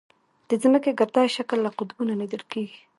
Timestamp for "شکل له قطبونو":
1.35-2.13